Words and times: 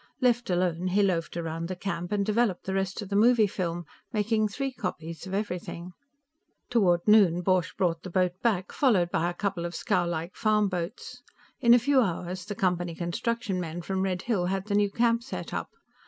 Left 0.19 0.49
alone, 0.49 0.87
he 0.87 1.03
loafed 1.03 1.37
around 1.37 1.67
the 1.67 1.75
camp, 1.75 2.11
and 2.11 2.25
developed 2.25 2.63
the 2.63 2.73
rest 2.73 3.03
of 3.03 3.09
the 3.09 3.15
movie 3.15 3.45
film, 3.45 3.85
making 4.11 4.47
three 4.47 4.73
copies 4.73 5.27
of 5.27 5.33
everything. 5.35 5.91
Toward 6.71 7.01
noon, 7.07 7.41
Borch 7.41 7.77
brought 7.77 8.01
the 8.01 8.09
boat 8.09 8.31
back, 8.41 8.71
followed 8.71 9.11
by 9.11 9.29
a 9.29 9.33
couple 9.35 9.63
of 9.63 9.75
scowlike 9.75 10.33
farmboats. 10.33 11.19
In 11.59 11.75
a 11.75 11.77
few 11.77 12.01
hours, 12.01 12.45
the 12.45 12.55
Company 12.55 12.95
construction 12.95 13.59
men 13.59 13.83
from 13.83 14.01
Red 14.01 14.23
Hill 14.23 14.47
had 14.47 14.65
the 14.65 14.73
new 14.73 14.89
camp 14.89 15.21
set 15.21 15.53
up. 15.53 15.69